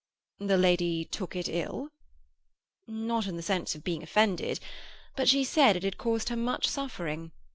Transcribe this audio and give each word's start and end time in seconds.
"The 0.39 0.57
lady 0.57 1.05
took 1.05 1.35
it 1.35 1.47
ill?" 1.47 1.89
"Not 2.87 3.27
in 3.27 3.35
the 3.35 3.43
sense 3.43 3.75
of 3.75 3.83
being 3.83 4.01
offended. 4.01 4.59
But 5.15 5.29
she 5.29 5.43
said 5.43 5.75
it 5.75 5.83
had 5.83 5.99
caused 5.99 6.29
her 6.29 6.35
much 6.35 6.67
suffering. 6.67 7.33